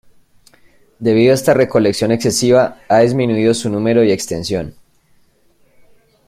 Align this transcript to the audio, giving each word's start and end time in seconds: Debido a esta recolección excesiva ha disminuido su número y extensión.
Debido 0.97 1.29
a 1.31 1.35
esta 1.35 1.53
recolección 1.53 2.11
excesiva 2.11 2.79
ha 2.89 3.01
disminuido 3.01 3.53
su 3.53 3.69
número 3.69 4.03
y 4.03 4.11
extensión. 4.11 4.73